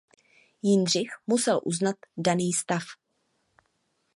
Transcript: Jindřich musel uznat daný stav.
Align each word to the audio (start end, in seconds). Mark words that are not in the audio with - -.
Jindřich 0.61 1.11
musel 1.27 1.61
uznat 1.65 1.95
daný 2.17 2.53
stav. 2.53 2.83